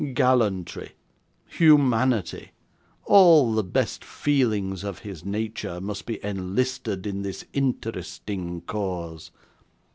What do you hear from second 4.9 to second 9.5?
his nature, must be enlisted in this interesting cause.